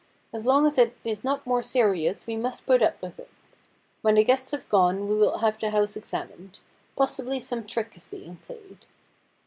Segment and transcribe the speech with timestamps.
[0.33, 3.29] As long as it is not more serious we must put up with it.
[4.01, 6.57] When the guests have gone we will have the house examined.
[6.97, 8.79] Possibly some trick is being played.'